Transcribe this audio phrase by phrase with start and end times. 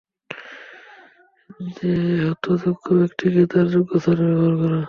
[1.75, 1.89] তা
[2.23, 4.77] হত যোগ্য ব্যক্তিকে তার যোগ্যস্থানে ব্যবহার করে।